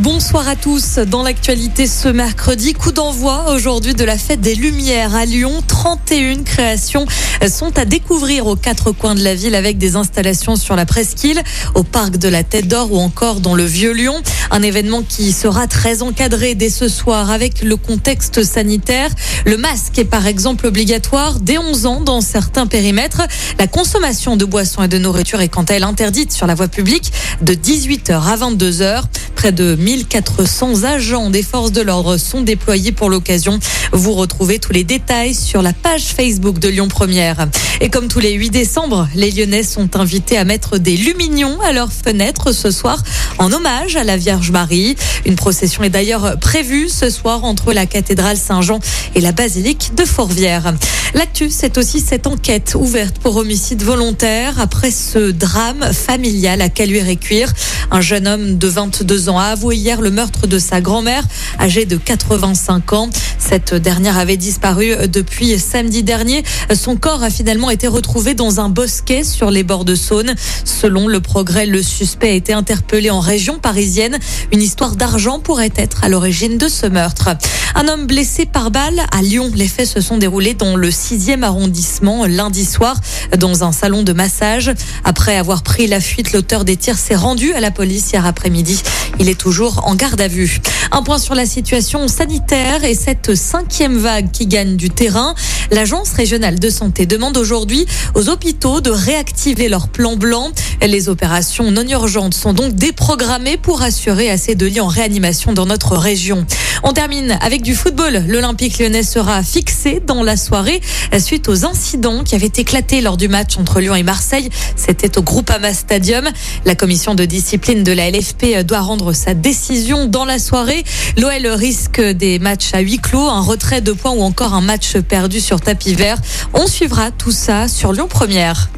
Bonsoir 0.00 0.48
à 0.48 0.56
tous. 0.56 0.98
Dans 0.98 1.22
l'actualité 1.22 1.86
ce 1.86 2.08
mercredi, 2.08 2.72
coup 2.72 2.90
d'envoi 2.90 3.52
aujourd'hui 3.52 3.94
de 3.94 4.02
la 4.02 4.18
fête 4.18 4.40
des 4.40 4.56
Lumières 4.56 5.14
à 5.14 5.24
Lyon. 5.24 5.62
31 5.68 6.42
créations 6.42 7.06
sont 7.48 7.78
à 7.78 7.84
découvrir 7.84 8.48
aux 8.48 8.56
quatre 8.56 8.90
coins 8.90 9.14
de 9.14 9.22
la 9.22 9.36
ville 9.36 9.54
avec 9.54 9.78
des 9.78 9.94
installations 9.94 10.56
sur 10.56 10.74
la 10.74 10.84
presqu'île, 10.84 11.40
au 11.76 11.84
parc 11.84 12.16
de 12.16 12.28
la 12.28 12.42
Tête 12.42 12.66
d'Or 12.66 12.92
ou 12.92 12.98
encore 12.98 13.38
dans 13.38 13.54
le 13.54 13.62
Vieux 13.62 13.92
Lyon. 13.92 14.20
Un 14.50 14.62
événement 14.62 15.04
qui 15.08 15.30
sera 15.30 15.68
très 15.68 16.02
encadré 16.02 16.56
dès 16.56 16.70
ce 16.70 16.88
soir 16.88 17.30
avec 17.30 17.62
le 17.62 17.76
contexte 17.76 18.42
sanitaire. 18.42 19.10
Le 19.46 19.56
masque 19.56 19.96
est 19.96 20.04
par 20.04 20.26
exemple 20.26 20.66
obligatoire 20.66 21.38
dès 21.38 21.58
11 21.58 21.86
ans 21.86 22.00
dans 22.00 22.20
certains 22.20 22.66
périmètres. 22.66 23.22
La 23.60 23.68
consommation 23.68 24.36
de 24.36 24.44
boissons 24.44 24.82
et 24.82 24.88
de 24.88 24.98
nourriture 24.98 25.40
est 25.40 25.48
quant 25.48 25.62
à 25.62 25.74
elle 25.74 25.84
interdite 25.84 26.32
sur 26.32 26.48
la 26.48 26.56
voie 26.56 26.66
publique 26.66 27.12
de 27.42 27.54
18h 27.54 28.12
à 28.12 28.36
22h. 28.36 29.04
Près 29.44 29.52
de 29.52 29.74
1400 29.74 30.84
agents 30.84 31.28
des 31.28 31.42
forces 31.42 31.70
de 31.70 31.82
l'ordre 31.82 32.16
sont 32.16 32.40
déployés 32.40 32.92
pour 32.92 33.10
l'occasion. 33.10 33.58
Vous 33.92 34.14
retrouvez 34.14 34.58
tous 34.58 34.72
les 34.72 34.84
détails 34.84 35.34
sur 35.34 35.60
la 35.60 35.74
page 35.74 36.04
Facebook 36.04 36.58
de 36.58 36.70
Lyon 36.70 36.88
Première. 36.88 37.46
Et 37.80 37.90
comme 37.90 38.08
tous 38.08 38.20
les 38.20 38.32
8 38.32 38.50
décembre, 38.50 39.08
les 39.14 39.30
Lyonnais 39.30 39.64
sont 39.64 39.96
invités 39.96 40.38
à 40.38 40.44
mettre 40.44 40.78
des 40.78 40.96
lumignons 40.96 41.60
à 41.60 41.72
leurs 41.72 41.92
fenêtres 41.92 42.52
ce 42.52 42.70
soir 42.70 43.02
en 43.38 43.52
hommage 43.52 43.96
à 43.96 44.04
la 44.04 44.16
Vierge 44.16 44.50
Marie. 44.50 44.96
Une 45.26 45.34
procession 45.34 45.82
est 45.82 45.90
d'ailleurs 45.90 46.38
prévue 46.38 46.88
ce 46.88 47.10
soir 47.10 47.44
entre 47.44 47.72
la 47.72 47.86
cathédrale 47.86 48.36
Saint-Jean 48.36 48.78
et 49.14 49.20
la 49.20 49.32
basilique 49.32 49.92
de 49.96 50.04
Fourvière. 50.04 50.72
L'actu, 51.14 51.48
c'est 51.50 51.78
aussi 51.78 52.00
cette 52.00 52.26
enquête 52.26 52.74
ouverte 52.76 53.18
pour 53.18 53.36
homicide 53.36 53.82
volontaire 53.82 54.58
après 54.60 54.90
ce 54.90 55.30
drame 55.30 55.92
familial 55.92 56.60
à 56.60 56.68
Caluire-et-Cuire. 56.68 57.52
Un 57.90 58.00
jeune 58.00 58.26
homme 58.26 58.58
de 58.58 58.68
22 58.68 59.28
ans 59.28 59.38
a 59.38 59.44
avoué 59.44 59.76
hier 59.76 60.00
le 60.00 60.10
meurtre 60.10 60.46
de 60.46 60.58
sa 60.58 60.80
grand-mère, 60.80 61.24
âgée 61.60 61.86
de 61.86 61.96
85 61.96 62.92
ans. 62.92 63.10
Cette 63.46 63.74
dernière 63.74 64.18
avait 64.18 64.38
disparu 64.38 64.94
depuis 65.06 65.58
samedi 65.58 66.02
dernier. 66.02 66.42
Son 66.74 66.96
corps 66.96 67.22
a 67.22 67.28
finalement 67.28 67.68
été 67.68 67.86
retrouvé 67.86 68.32
dans 68.32 68.58
un 68.58 68.70
bosquet 68.70 69.22
sur 69.22 69.50
les 69.50 69.62
bords 69.62 69.84
de 69.84 69.94
Saône. 69.94 70.34
Selon 70.64 71.08
le 71.08 71.20
progrès, 71.20 71.66
le 71.66 71.82
suspect 71.82 72.30
a 72.30 72.32
été 72.32 72.54
interpellé 72.54 73.10
en 73.10 73.20
région 73.20 73.58
parisienne. 73.58 74.18
Une 74.50 74.62
histoire 74.62 74.96
d'argent 74.96 75.40
pourrait 75.40 75.72
être 75.76 76.04
à 76.04 76.08
l'origine 76.08 76.56
de 76.56 76.68
ce 76.68 76.86
meurtre. 76.86 77.36
Un 77.76 77.88
homme 77.88 78.06
blessé 78.06 78.46
par 78.46 78.70
balle 78.70 79.00
à 79.10 79.20
Lyon. 79.20 79.50
Les 79.52 79.66
faits 79.66 79.88
se 79.88 80.00
sont 80.00 80.16
déroulés 80.16 80.54
dans 80.54 80.76
le 80.76 80.90
6e 80.90 81.42
arrondissement 81.42 82.24
lundi 82.24 82.64
soir 82.64 83.00
dans 83.36 83.64
un 83.64 83.72
salon 83.72 84.04
de 84.04 84.12
massage. 84.12 84.72
Après 85.02 85.36
avoir 85.36 85.64
pris 85.64 85.88
la 85.88 86.00
fuite, 86.00 86.32
l'auteur 86.32 86.64
des 86.64 86.76
tirs 86.76 86.98
s'est 86.98 87.16
rendu 87.16 87.52
à 87.52 87.58
la 87.58 87.72
police 87.72 88.12
hier 88.12 88.24
après-midi. 88.26 88.80
Il 89.18 89.28
est 89.28 89.38
toujours 89.38 89.88
en 89.88 89.96
garde 89.96 90.20
à 90.20 90.28
vue. 90.28 90.60
Un 90.92 91.02
point 91.02 91.18
sur 91.18 91.34
la 91.34 91.46
situation 91.46 92.06
sanitaire 92.06 92.84
et 92.84 92.94
cette 92.94 93.34
cinquième 93.34 93.96
vague 93.96 94.30
qui 94.30 94.46
gagne 94.46 94.76
du 94.76 94.90
terrain. 94.90 95.34
L'Agence 95.72 96.12
régionale 96.12 96.60
de 96.60 96.70
santé 96.70 97.06
demande 97.06 97.36
aujourd'hui 97.36 97.86
aux 98.14 98.28
hôpitaux 98.28 98.80
de 98.80 98.90
réactiver 98.90 99.68
leur 99.68 99.88
plan 99.88 100.14
blanc. 100.14 100.52
Les 100.80 101.08
opérations 101.08 101.72
non 101.72 101.88
urgentes 101.88 102.34
sont 102.34 102.52
donc 102.52 102.74
déprogrammées 102.74 103.56
pour 103.56 103.82
assurer 103.82 104.30
assez 104.30 104.54
de 104.54 104.66
lits 104.66 104.80
en 104.80 104.86
réanimation 104.86 105.52
dans 105.52 105.66
notre 105.66 105.96
région. 105.96 106.46
On 106.86 106.92
termine 106.92 107.38
avec 107.40 107.62
du 107.62 107.74
football. 107.74 108.24
L'Olympique 108.28 108.78
lyonnais 108.78 109.02
sera 109.02 109.42
fixé 109.42 110.02
dans 110.06 110.22
la 110.22 110.36
soirée 110.36 110.82
suite 111.18 111.48
aux 111.48 111.64
incidents 111.64 112.24
qui 112.24 112.34
avaient 112.34 112.52
éclaté 112.54 113.00
lors 113.00 113.16
du 113.16 113.26
match 113.26 113.56
entre 113.56 113.80
Lyon 113.80 113.94
et 113.94 114.02
Marseille. 114.02 114.50
C'était 114.76 115.16
au 115.16 115.22
Groupama 115.22 115.72
Stadium. 115.72 116.28
La 116.66 116.74
commission 116.74 117.14
de 117.14 117.24
discipline 117.24 117.84
de 117.84 117.92
la 117.92 118.10
LFP 118.10 118.64
doit 118.66 118.80
rendre 118.80 119.14
sa 119.14 119.32
décision 119.32 120.06
dans 120.06 120.26
la 120.26 120.38
soirée. 120.38 120.84
L'OL 121.16 121.46
risque 121.46 122.02
des 122.02 122.38
matchs 122.38 122.74
à 122.74 122.80
huis 122.80 122.98
clos, 122.98 123.28
un 123.28 123.40
retrait 123.40 123.80
de 123.80 123.92
points 123.92 124.12
ou 124.12 124.22
encore 124.22 124.52
un 124.52 124.60
match 124.60 124.98
perdu 124.98 125.40
sur 125.40 125.62
tapis 125.62 125.94
vert. 125.94 126.18
On 126.52 126.66
suivra 126.66 127.10
tout 127.10 127.32
ça 127.32 127.66
sur 127.66 127.94
Lyon 127.94 128.08
Première. 128.08 128.68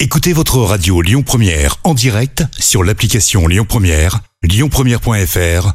Écoutez 0.00 0.32
votre 0.32 0.58
radio 0.58 1.02
Lyon 1.02 1.22
Première 1.22 1.76
en 1.84 1.94
direct 1.94 2.42
sur 2.58 2.82
l'application 2.82 3.46
Lyon 3.46 3.66
Première, 3.68 4.20
lyonpremière.fr 4.42 5.74